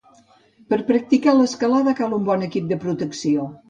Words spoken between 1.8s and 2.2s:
cal